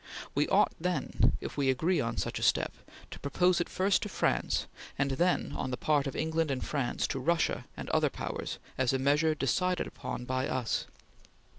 We 0.33 0.47
ought 0.47 0.73
then, 0.79 1.33
if 1.41 1.57
we 1.57 1.69
agree 1.69 2.01
on 2.01 2.17
such 2.17 2.39
a 2.39 2.41
step, 2.41 2.73
to 3.11 3.19
propose 3.19 3.61
it 3.61 3.69
first 3.69 4.01
to 4.01 4.09
France, 4.09 4.65
and 4.97 5.11
then 5.11 5.51
on 5.55 5.69
the 5.69 5.77
part 5.77 6.07
of 6.07 6.15
England 6.15 6.49
and 6.49 6.65
France, 6.65 7.05
to 7.09 7.19
Russia 7.19 7.65
and 7.77 7.87
other 7.91 8.09
powers, 8.09 8.57
as 8.79 8.93
a 8.93 8.97
measure 8.97 9.35
decided 9.35 9.85
upon 9.85 10.25
by 10.25 10.47
us. 10.47 10.87